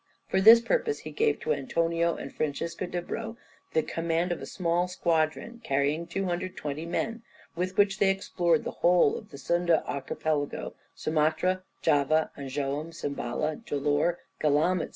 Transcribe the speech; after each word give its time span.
For 0.29 0.41
this 0.41 0.59
purpose 0.61 0.97
he 1.01 1.11
gave 1.11 1.39
to 1.41 1.53
Antonio 1.53 2.15
and 2.15 2.33
Francisco 2.33 2.87
d'Abreu 2.87 3.37
the 3.73 3.83
command 3.83 4.31
of 4.31 4.41
a 4.41 4.47
small 4.47 4.87
squadron 4.87 5.61
carrying 5.63 6.07
220 6.07 6.87
men, 6.87 7.21
with 7.55 7.77
which 7.77 7.99
they 7.99 8.09
explored 8.09 8.63
the 8.63 8.71
whole 8.81 9.15
of 9.15 9.29
the 9.29 9.37
Sunda 9.37 9.85
Archipelago, 9.85 10.73
Sumatra, 10.95 11.61
Java, 11.83 12.31
Anjoam, 12.35 12.91
Simbala, 12.91 13.57
Jolor, 13.63 14.17
Galam, 14.39 14.79
&c. 14.79 14.87